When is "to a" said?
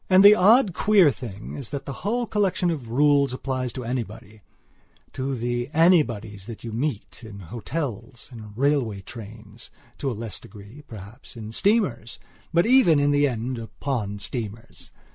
9.99-10.13